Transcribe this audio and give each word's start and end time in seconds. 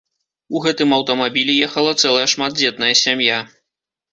У 0.55 0.61
гэтым 0.63 0.95
аўтамабілі 0.97 1.53
ехала 1.67 1.91
цэлая 2.01 2.25
шматдзетная 2.33 2.93
сям'я. 3.05 3.37